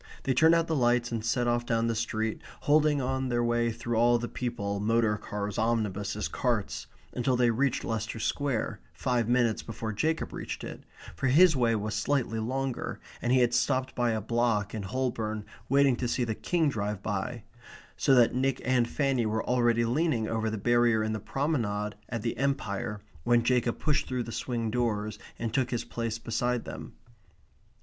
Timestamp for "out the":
0.55-0.75